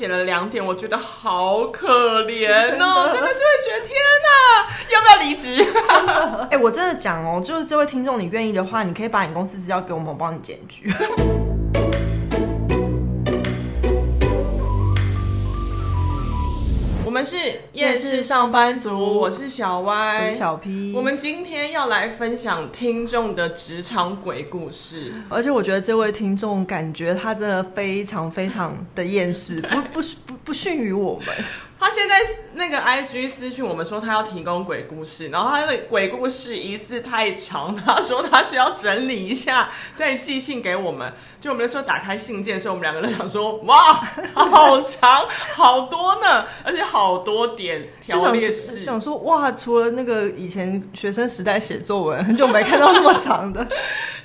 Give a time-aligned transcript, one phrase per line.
[0.00, 2.48] 写了两点，我觉得好可怜
[2.80, 5.60] 哦，真的，是会觉得天哪，要不要离职？
[6.42, 10.88] 哎、欸，我真的讲哦，就是这位听众，你愿意的话，你可以把你公司资料给我们，我帮你检举。
[17.18, 17.36] 们是
[17.72, 20.92] 厌世上班族，我是小歪，我是小 P。
[20.94, 31.26] 我们今天要来分享听众的职场鬼故事，而且我觉得这位听众感觉他真的非常非常的厌世，不不不不逊于我们。
[31.80, 32.16] 他现在
[32.54, 41.12] 那个 IG 私讯我们说他要提供鬼故事，然后他的鬼故事疑似太长，他说他需要整理一下再寄信给我们。
[41.40, 43.94] 就我们那时候打开信件的时候，我们两个人想说哇，
[44.34, 53.66] 好长，好多呢，而且好多点条列式，想，想说哇，除了那个以前学生时代写作文，很久没看到那么长的。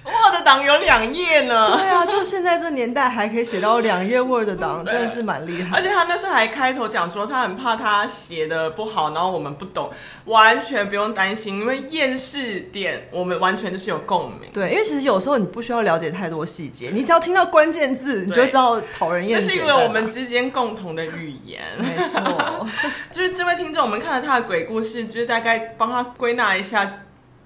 [0.05, 1.77] Word 档有两页呢。
[1.77, 5.77] 对啊，就现在这年代还可以写到两页 Word 档，真的是蛮厉害。
[5.77, 9.89] 而且他那时候还开头讲说，他很怕他写的不好，然后我们不懂，
[10.25, 14.49] 完全不用担心，因为厌世点我们完全就是有共鸣。
[14.53, 19.39] 对，因为其实有时候你不需要了解太多细节，你只要听到关键字，你就知道讨人厌。
[19.39, 22.67] 这是因为我们之间共同的语言，没错。
[23.09, 26.99] 就是这位听众，我们看了他的鬼故事，就是大概帮他归纳一下。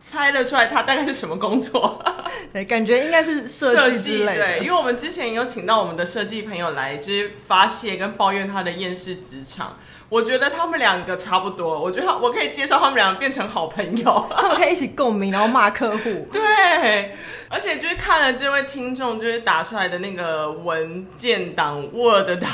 [0.09, 2.03] 猜得出来他大概是什么工作？
[2.53, 4.45] 对，感觉应该是设计之类的。
[4.45, 9.77] 对，因为我们之前有请到我们的设计朋友来，就是发泄跟抱怨他的厌世职场。
[10.09, 16.27] 我觉得他们两个差不多，我觉得我可以介绍他们两个变成好朋友，他们可以一起共鸣，然后骂客户。
[16.31, 17.16] 对，
[17.49, 22.49] 而且就是看了这位听众就是打出来的那个文件档 Word 档。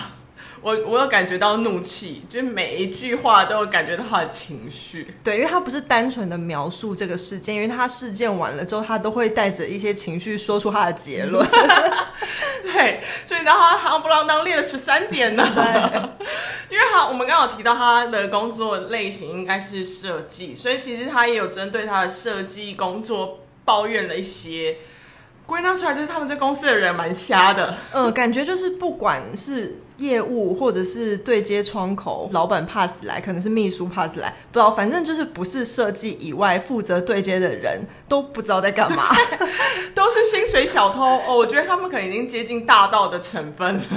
[0.63, 5.13] 我我有感觉到怒气，就是每一句话都有感觉到他的情绪。
[5.21, 11.45] 对，因为他不是单纯的描述这个事件，因为他事件完了之后，他都会带着一些情绪说出他的结论。
[12.63, 15.45] 对，所以然后他夯不啷当列了十三点呢。
[15.53, 15.63] 对，
[16.73, 24.77] 因为他我们刚好提到他的工作类型应该是设计，所以其实他也有针对他的设计工作抱怨了一些。
[25.45, 39.09] 归纳出来就是他们这公司的人蛮瞎的，嗯，感觉就是不管是业务或者是对接窗口，老板 pass 来，可能是秘书 pass 来，不知道，反正就是不是设计以外负责对接的人都不知道在干嘛，
[39.93, 41.35] 都是薪水小偷哦。
[41.37, 43.81] 我觉得他们可能已经接近大盗的成分。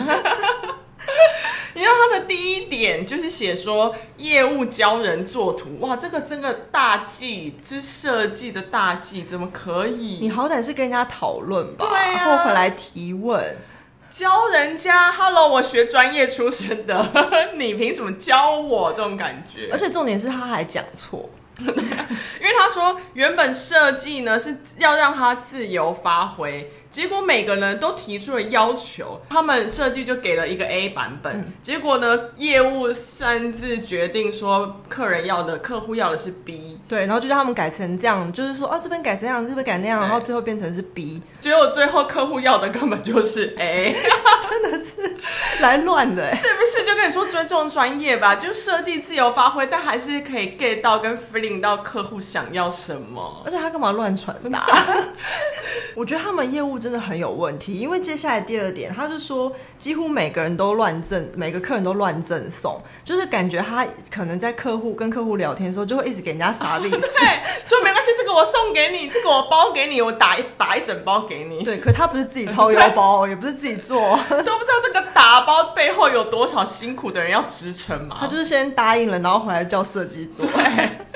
[1.76, 10.16] 你知道他的第一点就是写说业务教人做图，哇，这个真的大忌，就是设计的大忌，怎么可以？
[10.22, 13.54] 你好歹是跟人家讨论吧，对啊，或回来提问，
[14.08, 15.12] 教人家。
[15.12, 17.06] Hello，我学专业出身的，
[17.58, 18.90] 你凭什么教我？
[18.90, 21.28] 这种感觉，而且重点是他还讲错。
[22.38, 43.96] 因为他说原本设计呢是要让他自由发挥，结果每个人都提出了要求，他们设计就给了一个 A 版本，嗯、结果呢业务擅自决定说客人要的客户要的是 B，对，然后就叫他们改成这样，就是说哦这边改这样，这边改那样，然后最后变成是 B，结果最后客户要的根本就是 A，
[44.50, 45.16] 真的是
[45.60, 46.84] 来乱的，是不是？
[46.84, 51.45] 就跟你说尊重专业吧，就设计自由发挥，但还是可以 get 到跟 free。
[51.48, 54.66] 领到客户想要什么，而且他干嘛乱传达？
[55.94, 66.90] 我觉得他们业务真的很有问题，因为接下来第二点，他就说几乎每个人都乱赠，每个客人都乱赠送，就是感觉他可能在客户跟客户聊天的时候，就会一直给人家撒利。
[66.90, 71.64] 对，说没关系，这个我送给你，这个我包给你，我打一打一整包给你。
[71.64, 78.18] 对，可他不是自己掏腰包， 也不是自己做，都不知道这个打包背后有多少辛苦的人要支撑嘛。
[78.20, 80.46] 他就是先答应了，然后回来叫设计做。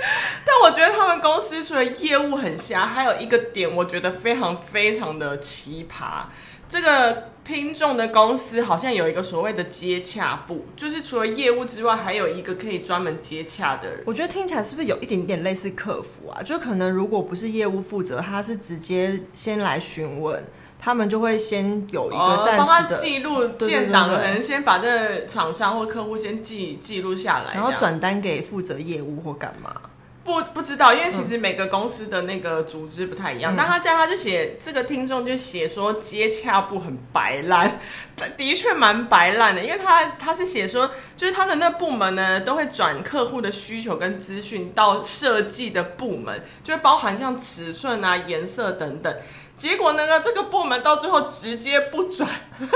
[0.44, 6.24] 但我觉得他们公司除了业务很瞎，还有一个点，我觉得非常非常的奇葩。
[6.68, 14.02] 这个听众的公司好像有一个所谓的接洽部，就是除了业务之外，还有一个可以专门接洽的人。
[14.06, 16.40] 我觉得听起来是不是有一点点类似客服啊？
[16.44, 20.44] 就可能如果不是业务负责，他是直接先来询问，
[20.78, 29.74] 他们就会先有一个暂时的、哦、帮他记录建档，可能先把这个厂商或客户先记记录下来，然后转单给负责业务或干嘛。
[30.22, 33.56] 不不知道，因为其实每个公司的那个组织不太一样。
[33.56, 37.80] 那、嗯、他这样他就写这个听众就写说接洽部很白烂，
[38.36, 49.14] 的确蛮白烂的，因为他他是写说就是他的那部门呢都会转客户的需求跟资讯到设计的部门，就会包含像尺寸啊、颜色等等。
[49.60, 52.26] 结果呢，这个部门到最后直接不转，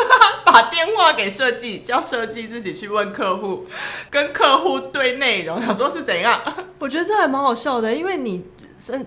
[0.44, 3.66] 把电话给设计，叫设计自己去问客户，
[4.10, 6.38] 跟客户对内容，想说是怎样？
[6.78, 8.44] 我觉得这还蛮好笑的，因为你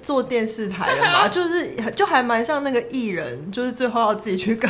[0.01, 4.67] 做电视台的嘛， 就是就还蛮像那个艺人，就是最后要自己去跟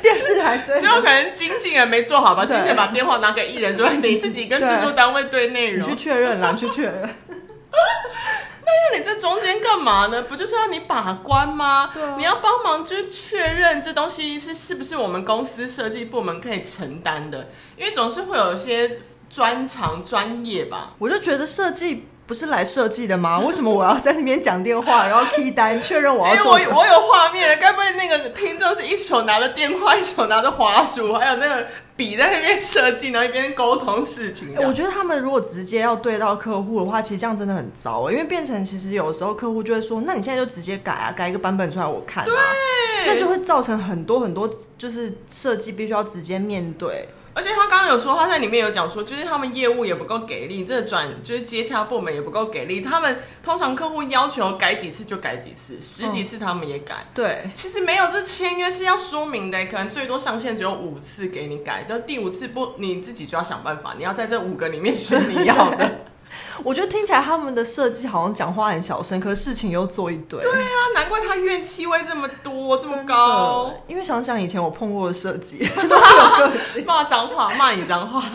[0.00, 7.10] 电视台对，最后可能经纪人没做好吧，经纪人把电话拿给艺人说，你自己跟制作单位对内容，你去确认啦，去确认。
[8.66, 10.22] 那要你在中间干嘛呢？
[10.24, 11.90] 不就是要你把关吗？
[11.94, 20.94] 对啊，你要帮忙就是确认这东西是是不是我们公司设计部门可以承担的，因为总是会有一些专长专业吧。
[20.98, 22.08] 我就觉得设计。
[22.26, 23.38] 不是来设计的吗？
[23.38, 26.54] 为什么我要在那边讲电话，然后 key 单确认我要 做？
[26.54, 31.64] 我我有画面，该不会那个听众是一手拿着电话，一手拿着滑鼠，还有那个
[31.96, 34.54] 笔在那边设计，然后一边沟通事情？
[34.56, 47.08] 我觉得他们如果直接要对到客户的话，其实这样真的很糟，因为变成其实有时候客户就会说：“那你现在就直接改啊，改一个版本出来我看啊。”对，那就会造成很多很多就是设计必须要直接面对。
[47.36, 52.80] 而且他刚刚有说，他在里面有讲说，就是他们业务也不够给力，这个转就是接洽部门也不够给力。
[52.80, 56.94] 他们通常客户要求改几次就改几次，十几次他们也改。
[56.94, 66.06] 嗯、对，其实没有这签约是要说明的，可能最多上限只有五次给你改，就第五次不你自己就要想办法，你要在这五个里面选你要的。
[66.64, 70.40] 我觉得听起来他们的设计好像讲话很小声，可是事情又做一堆。
[70.40, 73.72] 对啊，难怪他怨气味这么多，这么高。
[73.86, 78.22] 因为想想以前我碰过的设计，都有个性，骂脏话，骂你脏话。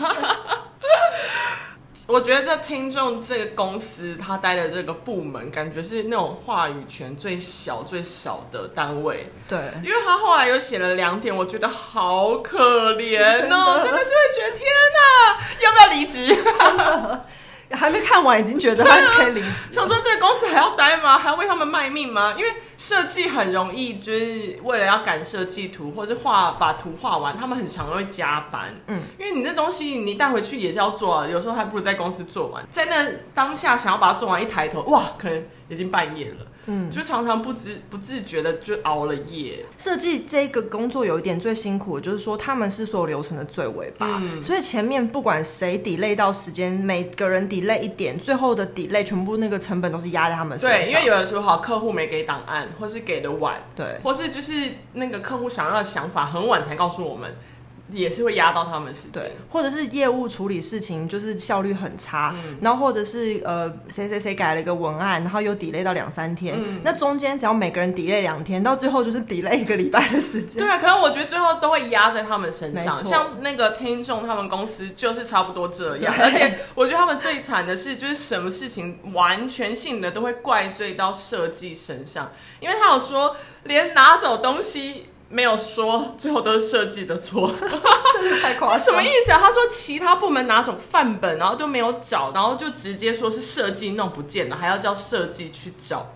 [2.08, 9.30] 我觉得这听众这个公司他待的这个部门，感觉是那种话语权最小最小的单位。
[9.46, 16.26] 对，因为他后来又写了两点，我觉得好可怜哦，真的，真的是会觉得天哪，要不要离职？
[16.58, 17.26] 真的。
[17.74, 19.72] 还没看完，已经觉得他可以离职。
[19.72, 21.18] 想说这个公司还要待吗？
[21.18, 22.34] 还要为他们卖命吗？
[22.36, 28.74] 因为设计很容易，就是为了要赶设计图，或者画把图画完，他们很常会加班。
[28.86, 32.64] 嗯，因为你这东西你带回去也是要做啊，有时候还不如在公司做完。
[32.70, 36.46] 在那当下想要把它做完，一抬头，哇，可能已经半夜了。
[36.66, 39.64] 嗯，就常常不知不自觉的就熬了夜。
[39.76, 50.80] 设计这个工作有一点最辛苦，就是说他们是所有流程的最尾巴，嗯、所以前面不管谁 delay 到时间，每个人 delay 一点，最后的 delay 全部那个成本都是压在他们身上。
[50.80, 54.52] 对，因为有的时候好客户没给档案，或是给的晚，对，或是就是
[54.92, 57.34] 那个客户想要的想法很晚才告诉我们。
[57.92, 70.58] 也是会压到他们时间，对，或者是业务处理事情就是效率很差，嗯、然后或者是呃谁谁谁改了一个文案，然后又 delay 到两三天，嗯、那中间只要每个人 delay 两天，到最后就是 delay 一个礼拜的时间。
[70.62, 85.06] 对啊，可是我觉得最后都会压在他们身上，像那个听众他们公司就是差不多这样，而且我觉得他们最惨的是，就是什么事情完全性的都会怪罪到设计身上，因为他有说连拿走东西。
[85.32, 88.78] 没有说，最后都是设计的错， 真是太夸张。
[88.78, 89.38] 这什么意思啊？
[89.40, 96.12] 他说其他部门拿走范本，然后就没有找，然后就直接说是设计弄不见了，还要叫设计去找。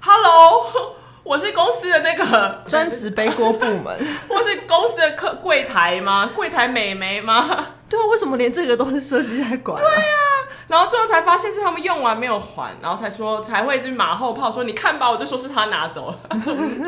[0.00, 3.96] Hello，我是公司的那个专职背锅部门，
[4.28, 6.28] 我是公司的客柜台吗？
[6.34, 7.66] 柜台美眉吗？
[7.88, 9.86] 对啊，为什么连这个都是设计在管啊？
[9.86, 10.25] 对啊。
[10.68, 16.18] 然后最后才发现是他们用完没有还，然后才说才会就马后炮说，你看吧，我就说是他拿走了，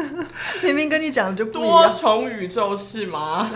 [0.63, 1.53] 明明跟你讲就不。
[1.53, 3.49] 多重宇宙是吗？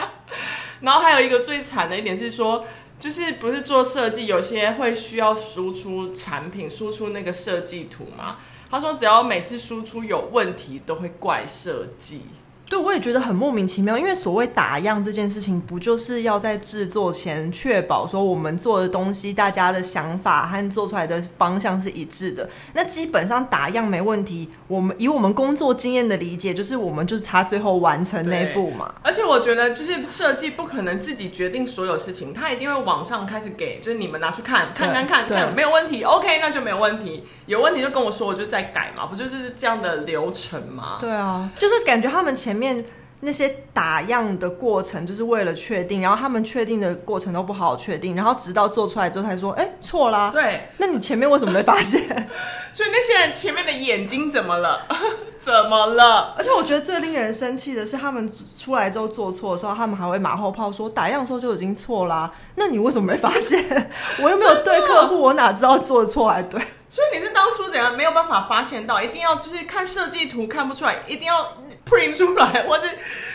[0.80, 2.64] 然后还有一个最惨的一点是说，
[2.98, 8.36] 就是不是做设计，有些会需要输出产品，输出那个设计图嘛？
[8.70, 12.24] 他说只要每次输出有问题，都会怪设计。
[12.70, 22.48] 对，我也觉得很莫名其妙，因为所谓打样这件事情，不就是要在制作前确保说我们做的东西，大家的想法和做出来的方向是一致的？
[22.72, 24.48] 那基本上打样没问题。
[24.68, 28.94] 我们以我们工作经验的理解，就是我们就是差最后完成那一步嘛。
[29.02, 37.24] 而且我觉得，就是设计不可能自己决定所有事情，他一定会往上开始给，就是你们拿去看看看看看，没有问题，OK，那就没有问题。
[37.46, 40.98] 有问题就跟我说，我就再改嘛，不就是这样的流程吗？
[41.00, 42.84] 对啊，就是感觉他们前面。
[43.22, 50.30] 那些打样的过程就是为了确定，然后他们确定的过程都不好好确定，然后直到做出来之后才说，哎，错啦。
[50.32, 52.00] 对，那你前面为什么没发现？
[52.72, 54.86] 所以那些人前面的眼睛怎么了？
[55.38, 56.34] 怎么了？
[56.38, 62.32] 而且我觉得最令人生气的是，他们出来之后做错的时候，他们还会马后炮说打样的时候就已经错啦。
[62.54, 63.62] 那你为什么没发现？
[64.22, 66.58] 我又没有对客户，我哪知道做错还对？
[66.88, 71.56] 所以你是当初怎样没有办法发现到，一定要就是看设计图看不出来，一定要
[71.90, 72.86] print 出来，或是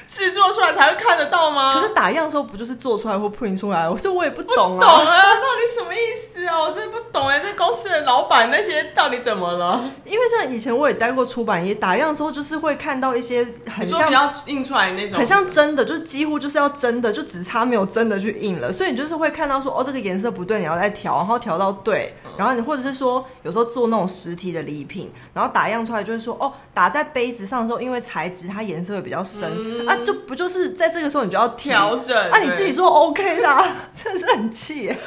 [0.08, 1.76] 制作出来才会看得到吗？
[1.76, 3.90] 可是打样的时候不就是做出来或 print 出来？
[3.90, 6.62] 我说我也不懂啊，不懂啊，到底底什么意思啊？
[6.62, 9.84] 我真的不懂哎，这公司的老板那些到底怎么了？
[10.06, 13.46] 因为像以前我也待过出版业，打样的时候就是会看到一些
[13.76, 18.72] 很像要印出来那种，很像真的，就是几乎就是要真的，就只差没有真的去印了。
[18.72, 32.40] 所以你就是会看到说，哦，这个颜色不对，你要再调，然后调到对，然后你或者是说有时候做那种实体的礼品，然后打样出来就是说，哦，打在杯子上的时候，因为材质它颜色会比较深、嗯、啊，就不就是在这个时候你就要调整啊？
[32.40, 35.00] 你自己说 OK 啦，真的是很气耶。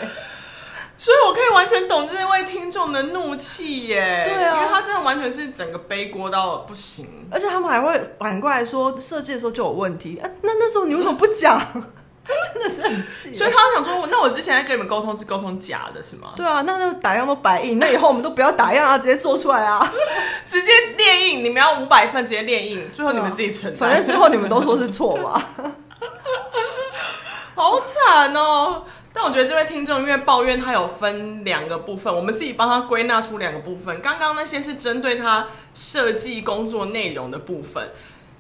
[1.01, 11.63] 所以我可以完全懂这位听众的怒气耶，对啊，因为他真的完全是整个背锅到不行，而且他们还会反过来说设计的时候就有问题，啊、那那时候你为什么不讲？
[12.53, 13.35] 真的是很气。
[13.35, 16.33] 所以他想说，那我之前在跟你们沟通是沟通假的，是吗？
[16.37, 19.93] 对啊，那那打样都白印，那以后我们都不要打样啊，直接做出来啊，
[20.47, 25.43] 直接列印，你们要五百份直接列印，最后你们自己承担，反正最后你们都说是错嘛，
[27.55, 28.85] 好惨哦。
[29.11, 34.01] 但我觉得这位听众因为抱怨，他有分两个部分，我们自己帮他归纳出两个部分。
[34.01, 37.91] 刚刚那些是针对他设计工作内容的部分。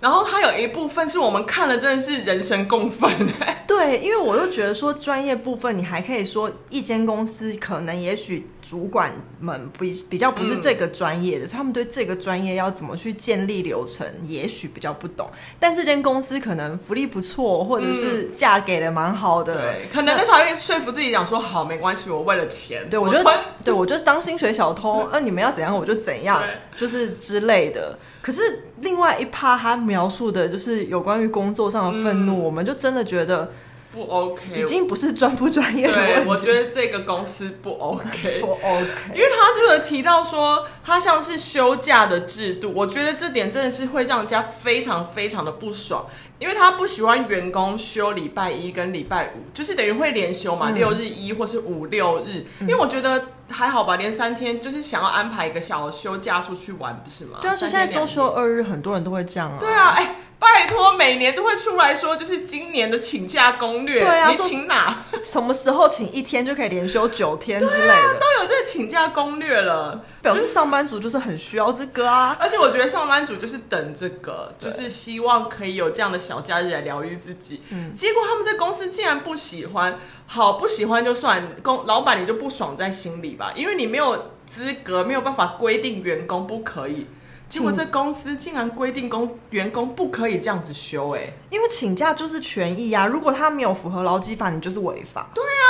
[0.00, 3.10] 然后它有一部分是我们看了真的是人神共愤，
[3.66, 15.28] 对，因为我又觉得说专业部分你还可以说一间公司可能也许主管们比比较不是这个专业的，嗯、他们对这个专业要怎么去建立流程，也许比较不懂。
[15.58, 26.40] 但这间公司可能福利不错，或者是价给的蛮好的，嗯、对，可能那时候还会说服自己讲说好没关系，我为了钱，对我觉得，对我就是当薪水小偷，那你们要怎样我就怎样，
[26.76, 27.98] 就是之类的。
[28.20, 33.52] 可是另外一趴，他描述的就是有关于工作上的愤怒，嗯，我们就真的觉得
[33.92, 36.14] 不 OK，已经不是专不专业的问题。
[36.16, 46.06] 对，我觉得这个公司不 OK， 不 OK，因为他这个提到说，他像是休假的制度，我觉得这点真的是会让人家非常非常的不爽。
[46.38, 52.44] 因为他不喜欢员工休礼拜一跟礼拜五，就是等于会连休嘛，嗯、六日一或是五六日。
[52.60, 57.40] 因为我觉得还好吧，连三天就是想要安排一个小休假出去玩，不是吗？
[57.42, 59.56] 对啊，所以现在周休二日很多人都会这样啊。
[59.58, 63.98] 对啊，哎、欸，拜托，每年都会出来说，就是今年的请假攻略。
[63.98, 65.04] 对啊，你请哪？
[65.20, 67.86] 什么时候请一天就可以连休九天之类的？
[67.86, 72.36] 对啊，都有这个请假攻略了，表示上班族就是很需要这个啊。
[72.38, 76.18] 而且我觉得上班族就是等这个，就是希望可以有这样的。
[76.28, 87.06] 小假日来疗愈自己，嗯，结果他们在公司竟然不喜欢，好不喜欢就算，公老板你就不爽在心里吧，因为你没有资格，没有办法规定员工不可以。
[87.48, 95.30] 结果这公司竟然规定公员工不可以这样子休，哎，因为请假就是权益啊，如果他没有符合劳基法，你就是违法。
[95.34, 95.66] 对啊，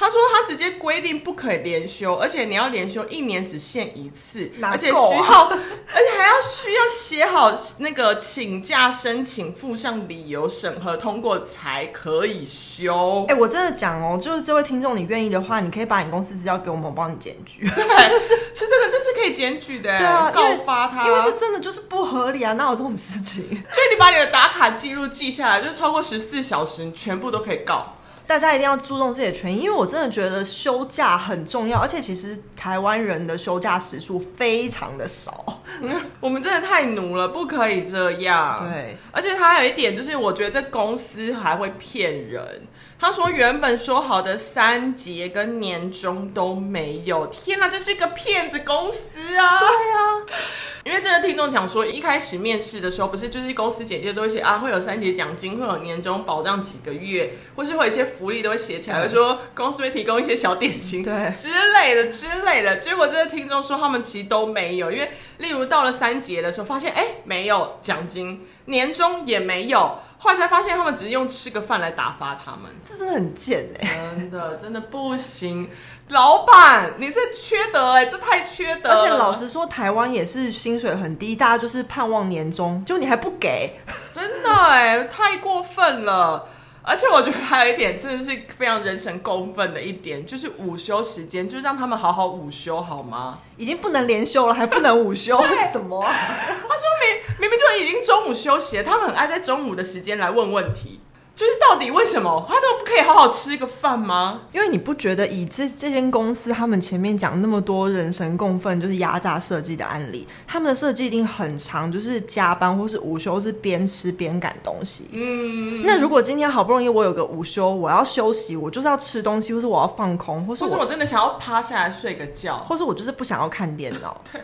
[0.00, 5.58] 他说他直接规定不可以连休，而且你要连休一年只限一次，啊、而且需要，而
[6.02, 13.26] 且还要需要写好那个请假申请，附上理由，审核通过才可以休。
[13.28, 17.68] 哎，我真的讲哦，就是这位听众，你愿意的话，你可以把你公司资料给我们，我帮你检举。
[17.68, 17.84] 对，
[18.20, 21.06] 是是真的，这是可以检举的，对啊，告发他。
[21.06, 22.54] 因为这真的就是不合理啊！
[22.54, 23.44] 哪有这种事情？
[23.44, 27.96] 所以你把你的打卡记录记下来，就是超过十四小时，你全部都可以告。
[28.30, 35.59] 大家一定要注重自己的权益，因为我真的觉得休假很重要，而且其实台湾人的休假时数非常的少。
[35.82, 38.56] 嗯， 我们真的太奴了，不可以这样。
[38.70, 42.62] 对，而且他还有一点就是，我觉得这公司还会骗人。
[42.98, 49.08] 他说原本说好的三节跟年终都没有，天哪，这是一个骗子公司
[49.38, 49.58] 啊！
[49.58, 50.40] 对啊。
[50.82, 62.76] 因为这个听众讲说，一开始面试的时候，不是就是公司简介都会写啊，会有三节奖金，会有年终保障几个月，或是会有一些福利都会写起来，说公司会提供一些小点心，对之类的之类的。
[62.76, 65.10] 结果这个听众说他们其实都没有，因为
[65.40, 69.98] 例如到了三节的时候，发现哎没有奖金，年终也没有。
[70.22, 74.16] 后来才发现，他们只是用吃个饭来打发他们，这真的很贱哎、欸！
[74.16, 75.70] 真的真的不行，
[76.08, 79.00] 老板，你这缺德哎、欸，这太缺德了。
[79.00, 83.80] 而且老实说，台湾也是薪水很低，大家就是盼望年终，就你还不给，
[84.12, 86.46] 真的哎、欸，太过分了。
[86.82, 93.38] 而且我觉得还有一点，真的是非常人神共愤的一点，就是午休时间，就是让他们好好午休好吗？
[93.56, 95.38] 已经不能连休了，还不能午休？
[95.70, 96.10] 什么、啊？
[96.12, 101.00] 他说明明明就已经中午休息了，他们很爱在中午的时间来问问题。
[101.40, 104.42] 就是到底为什么他都不可以好好吃一个饭吗？
[104.52, 115.08] 因为你不觉得以这这间公司他们前面讲那么多人神共愤，就是压榨设计的案例，他们的设计一定很长，就是加班或是午休是边吃边赶东西。
[115.12, 124.20] 嗯，那如果今天好不容易我有个午休，我要休息，我就是要吃东西，或是我要放空，或是我，或是我真的想要趴下来睡个觉，或是我就是不想要看电脑。
[124.30, 124.42] 对。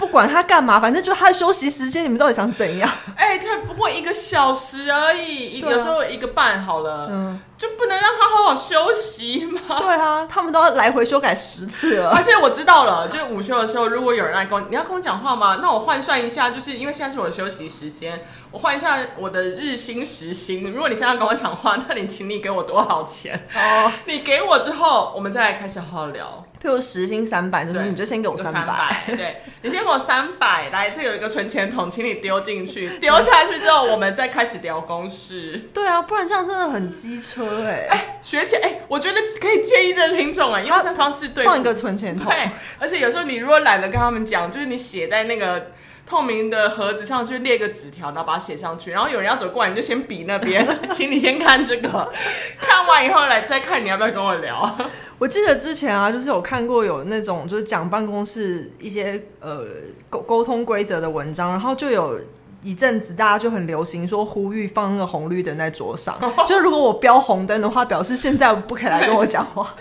[0.00, 2.90] 不管他干嘛，反正就他的休息时间，你们到底想怎样？
[3.16, 7.06] 哎、欸，他不过一个小时而已，有时候一个半好了。
[7.10, 9.60] 嗯，就不能让他好好休息吗？
[9.78, 12.12] 对啊，他们都要来回修改十次了。
[12.16, 15.58] 而且我知道了，就午休的时候，如果有人来跟我，你要跟我讲话吗？
[15.60, 20.72] 那我换算一下，就是因为现在是我的休息时间，我换一下我的日薪时薪。
[20.72, 23.46] 如果你现在跟我讲话，那你请你给我多少钱？
[23.54, 26.42] 哦，你给我之后，我们再来开始好好聊。
[26.62, 35.70] 譬如时薪三百，就是你就先给我三百，对，你先给我三百，来，这有一个存钱筒，请你丢进去， 丢下去之后，我们再开始聊公式。
[35.72, 37.86] 对啊，不然这样真的很机车哎、欸。
[37.88, 45.70] 哎，学起来，哎，我觉得可以建议这个听众啊，因为这方式对，放一个存钱筒，对，而且有时候你如果懒得跟他们讲，就是你写在那个。
[46.10, 52.12] 透明的盒子上去列个纸条，然后把它写上去，然后有人要走过来，你就先比那边， 请你先看这个，
[52.58, 54.76] 看完以后来再看你要不要跟我聊。
[55.20, 59.64] 我记得之前啊，就是有看过有那种就是讲办公室一些呃
[60.08, 62.18] 沟沟通规则的文章，然后就有
[62.64, 69.76] 一阵子大家就很流行说呼吁放那个红绿灯在桌上， 就如果我标红灯的话，表示现在不可以来跟我讲话。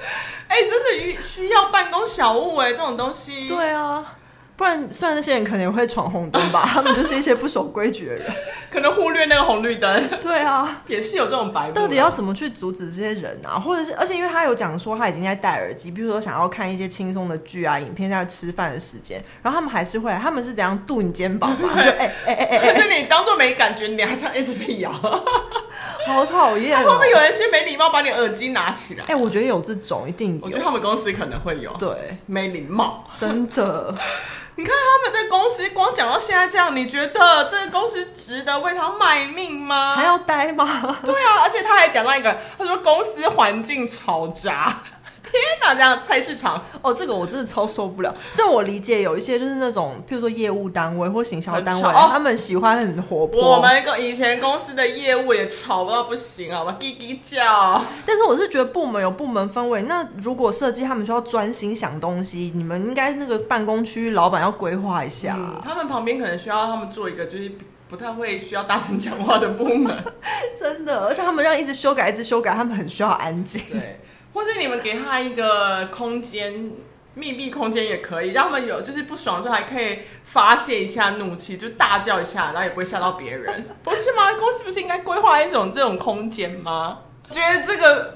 [0.48, 3.48] 哎、欸，真的需要办公小物哎、欸，这种东西。
[3.48, 4.17] 对啊。
[4.60, 8.30] 不然，虽然那些人可能也会闯红灯吧， 他们就是一些不守规矩的人，
[8.70, 10.10] 可能忽略那个红绿灯。
[10.20, 11.72] 对啊，也是有这种白。
[11.72, 13.58] 到底要怎么去阻止这些人啊？
[13.58, 21.58] 或者是，而且因为他有讲说他已经在戴耳机，比如说想要看一些轻松的剧啊、影片，在吃饭的时间，然后他们还是会来，他们是怎样度你肩膀吗？
[21.82, 24.92] 就哎哎哎哎，就你当做没感觉，你还这样一直被摇，
[26.10, 26.89] 好讨厌、喔。
[26.89, 29.04] 会不会有一些没礼貌把你耳机拿起来？
[29.06, 30.46] 哎、欸，我觉得有这种，一定有。
[30.46, 31.72] 我觉得他们公司可能会有。
[31.78, 33.96] 对，没礼貌，真的。
[34.56, 39.96] 你看他们在公司光讲到现在这样，你觉得这个公司值得为他卖命吗？
[39.96, 40.98] 还要待吗？
[41.06, 44.82] 对啊，而且他还讲到一个，他说公司环境吵杂。
[45.31, 48.13] 天哪，这样菜市场哦，这个我真的超受不了。
[48.31, 53.55] 虽然我理解有一些就是那种，譬如说业务单位或行销单位，哦、他们喜欢很活泼。
[53.55, 57.83] 我们公以前公司的业务也吵到不行，好吧，叽叽叫。
[58.05, 65.62] 但是我是觉得部门有部门氛围，那如果设计他们需要专心想东西，你们应该那个办公区域老板要规划一下、嗯。
[65.63, 67.51] 他们旁边可能需要他们做一个就是
[67.88, 70.03] 不太会需要大声讲话的部门，
[70.59, 73.62] 真的，而且他们让一直修改一直修改，他们很需要安静。
[73.69, 74.00] 对。
[74.33, 76.71] 或是你们给他一个空间，
[77.15, 84.33] 密闭空间也可以，让他们有就是不爽的时候还可以发泄一下怒气，就大叫一下，然后也不会吓到别人， 不是吗？
[84.39, 87.00] 公司不是应该规划一种这种空间吗？
[87.31, 88.15] 觉得这个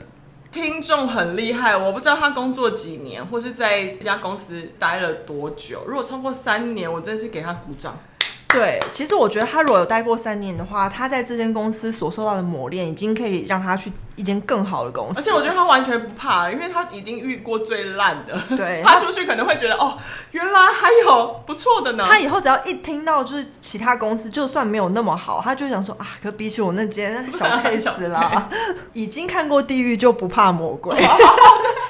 [0.52, 5.84] 听众很厉害，我不知道他工作几年，或是在这家公司待了多久。
[5.88, 7.98] 如果超过三年，我真的是给他鼓掌。
[8.54, 15.20] 对，其实我觉得他如果有待过三年的话，他在这间公司所受到的磨练，已经可以让他去一间更好的公司。
[15.20, 18.40] 而且我觉得他完全不怕，因为他已经遇过最烂的。
[18.56, 19.98] 对，他出去可能会觉得哦，
[20.32, 22.06] 原来还有不错的呢。
[22.08, 28.48] 他以后只要一听到就是其他公司就算没有那么好，他就想说啊，可比起我那间小 case 啦，
[28.94, 30.96] 已经看过地狱就不怕魔鬼。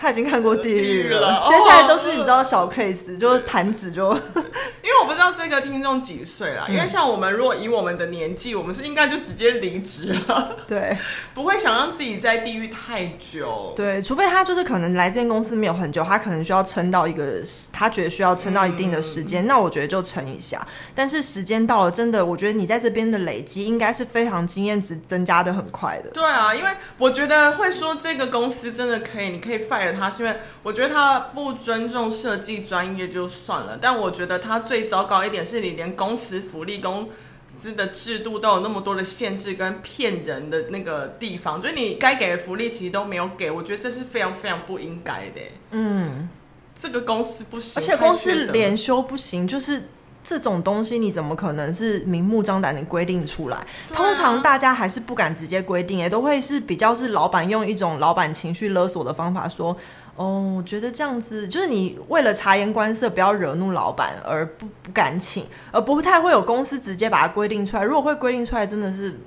[0.00, 4.10] 他已经看过地狱了，了，接下来都是你知道小 case，、哦、就是弹指就。
[4.82, 10.96] 因为我不知道这个听众几岁啦，因为像我们如果以我们的年纪，我们是应该就直接离职了，对，
[11.34, 20.66] 不会想让自己在地狱太久，对，除非他就是可能来这间公司没有很久，他可能需要撑到一个，他觉得需要撑到一定的时间、嗯，那我觉得就撑一下。
[20.94, 26.10] 但是时间到了，真的，我觉得你在这边的累积应该是非常经验值增加的很快的。
[26.10, 34.60] 对啊，因为我觉得会说这个公司真的可以，你可以 fire 他，是因为我觉得他不尊重设计专业就算了，但我觉得他。
[34.70, 37.08] 最糟糕一点是你连公司福利、公
[37.48, 45.40] 司的制度都有那么多的限制跟骗人的那个地方，就是你该给的福利其实都没有给，我觉得这是非常非常不应该的。
[45.70, 46.28] 嗯，
[46.78, 49.88] 这个公司不行，而且公司连休不行，就是
[50.30, 53.58] 这种东西你怎么可能是明目张胆的规定出来？
[53.92, 59.76] 通常大家还是不敢直接规定，也都会是比较是老板用一种老板情绪勒索的方法说。
[60.14, 67.82] 哦，我觉得这样子就是你为了察言观色，不要惹怒老板而不不敢请，而不太会有公司直接把它规定出来。
[67.82, 69.18] 如果会规定出来，真的是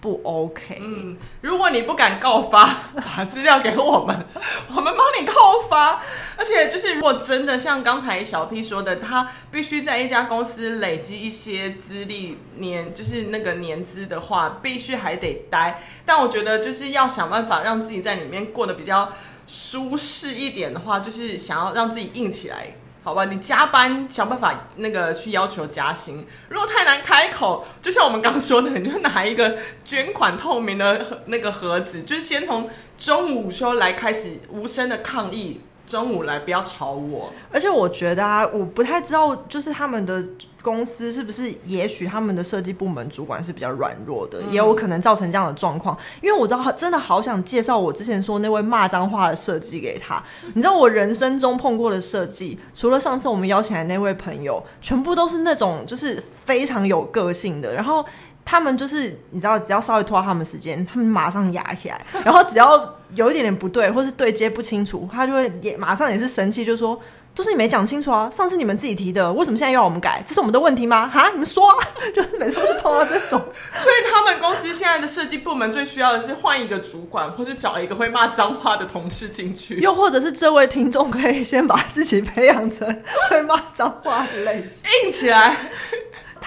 [0.00, 0.78] 不 OK。
[0.80, 2.64] 嗯，如果你不敢告发，
[3.16, 4.26] 把资料给我们，
[4.74, 5.34] 我们帮你告
[5.68, 6.02] 发。
[6.36, 15.82] 而且就是如果真的像刚才小 P 说的，他必须在一家公司累积一些资历年，就是那个年资的话，必须还得待。
[16.04, 19.10] 但我觉得就是要想办法让自己在里面过得比较。
[19.50, 23.24] 舒适一点的话，就是想要让自己硬起来，好吧？
[23.24, 26.26] 你加班想办法那个去要求加薪。
[26.48, 37.32] 如果太难开口，就像我们刚说的，你就拿一个捐款透明的那个盒子，就是先从中午休来开始无声的抗议，中午来，不要吵我。
[37.50, 40.22] 而且我觉得啊，我不太知道，就是他们的
[40.62, 45.96] 公司是不是，也许他们的设计部门主管是比较软弱的，嗯、也有可能造成这样的状况。
[46.20, 50.22] 因为我知道，真的好想介绍我之前说那位骂脏话的设计给他。
[50.54, 58.04] 你知道，我人生中碰过的设计，除了上次我们邀请来那位朋友，全部都是那种就是非常有个性的，然后。
[58.50, 62.00] 他们就是你知道，只要稍微拖他们时间，他们马上压起来。
[62.24, 66.98] 然后只要有一点点不对，或是对接不清楚，他就会也马上也是生气，就说
[67.34, 68.30] 都是你没讲清楚啊！
[68.32, 70.22] 上次你们自己提的，为什么现在要我们改？
[70.24, 71.06] 这是我们的问题吗？
[71.06, 71.76] 哈，你们说啊！
[72.16, 73.38] 就是每次都是碰到这种，
[73.76, 79.76] 所以他们公司现在的设计部门最需要的是换一个主管，或是找一个会骂脏话的同事进去。
[79.80, 82.88] 又或者是这位听众可以先把自己培养成
[83.28, 85.54] 会骂脏话的类型，硬起来。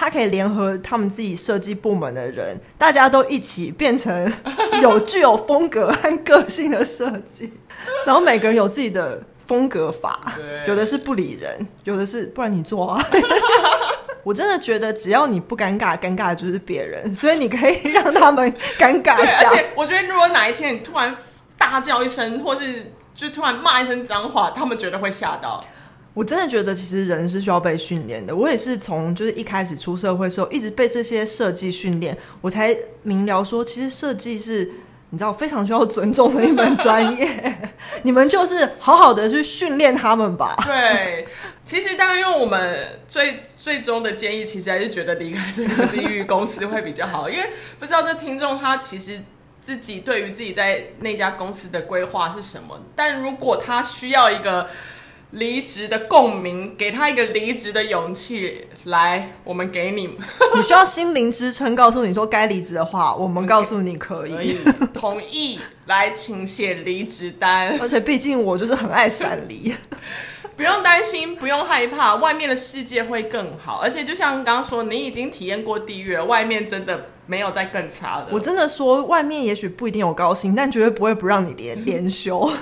[0.02, 4.32] 他可以联合他们自己设计部门的人，大家都一起变成
[4.82, 7.52] 有具有风格和个性的设计，
[8.04, 10.20] 然后每个人有自己的风格法，
[10.66, 13.00] 有的是不理人，有的是不然你做啊。
[14.24, 19.50] 我真的觉得只要你不尴尬，尴尬的就是别人，所以你可以让他们尴尬 一下。
[19.50, 21.14] 而且我觉得，如果哪一天你突然
[21.56, 25.64] 大叫一声，或是就突然骂一声脏话，他们绝对会吓到。
[26.14, 28.36] 我真的觉得，其实人是需要被训练的。
[28.36, 34.70] 我也是从就是一开始出社会的时候，一直被这些设计训练，我才明了说，其实设计是
[35.08, 37.26] 你知道非常需要尊重的一门专业。
[38.04, 40.54] 你们就是好好的去训练他们吧。
[40.66, 41.26] 对，
[41.64, 47.30] 其实当然，因为我们最最终的建议，其实还是觉得离开这个地域公司会比较好。
[47.30, 47.44] 因为
[47.78, 49.18] 不知道这听众他其实
[49.62, 54.68] 自己对于自己在那家公司的规划是什么，但如果他需要一个。
[55.32, 58.68] 离职的共鸣，给他一个离职的勇气。
[58.84, 60.06] 来，我们给你。
[60.56, 64.32] 你需要心灵支撑，告诉你说该离职的话，我们告诉你可以。
[64.32, 64.56] 可以
[64.92, 67.76] 同意，来，请写离职单。
[67.80, 69.72] 而且毕竟我就是很爱闪离，
[70.56, 73.80] 不用担心，不用害怕，外面的世界会更好。
[73.82, 78.26] 而且就像刚刚说，你已经体验过地狱了，外面真的没有再更差的。
[78.30, 82.52] 我真的说，外面也许不一定有高薪，但绝对不会不让你连连休。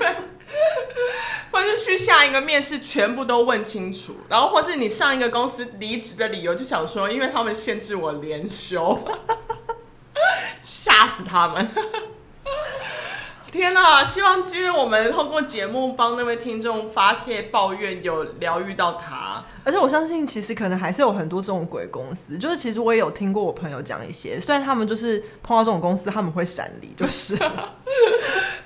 [1.50, 8.98] 或者是去下一个面试，全部都问清楚，然后或是你上一个公司离职的理由，就想说，因为他们限制我连休，
[10.62, 11.68] 吓死他们。
[13.50, 14.04] 天呐！
[14.04, 19.44] 希望今天我们通过节目帮那位听众发泄抱怨，有疗愈到他。
[19.64, 22.38] 而且我相信，其实可能还是有很多这种鬼公司。
[22.38, 27.36] 就是其实我也有听过我朋友讲一些，虽然他们就是碰到这种公司，他们会闪离，就是。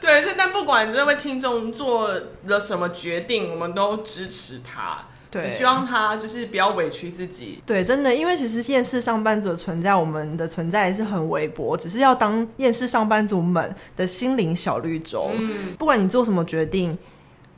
[0.04, 2.10] 对，所以但不管这位听众做
[2.44, 4.98] 了什么决定，我们都支持他。
[5.30, 7.58] 对，只希望他就是不要委屈自己。
[7.64, 15.30] 对，真的，因为其实厌世上班族的存在，我们的存在也是很微薄，只是要当厌世上班族们的心灵小绿洲。
[15.32, 16.96] 嗯，不管你做什么决定，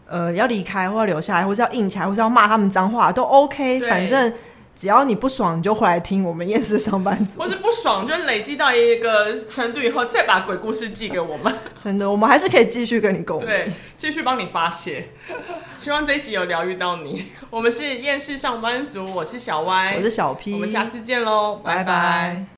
[0.06, 4.32] 呃，要离开或者留下来，或是要硬起来，或是要骂他们脏话，都 OK，反正。
[4.76, 7.40] 只要你不爽，你就回来听我们厌世上班族。
[7.40, 11.52] 或是不爽，就累积到一个程度以后，再把鬼故事寄给我们。
[11.82, 15.08] 真的，我们还是可以继续跟你沟通，对，继续帮你发泄。
[15.78, 17.32] 希望这一集有疗愈到你。
[17.48, 21.84] 我们是厌世上班族，我是小歪，我是小 P，我们下次见喽，拜拜。
[21.84, 22.46] 拜拜。